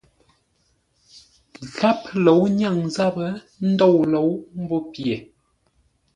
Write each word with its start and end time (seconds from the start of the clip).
Gháp 1.75 1.99
lǒu 2.25 2.43
nyáŋ 2.59 2.77
záp 2.95 3.15
ndôu 3.69 3.97
lǒu 4.11 4.31
mbó 4.61 4.77
pye. 4.91 5.15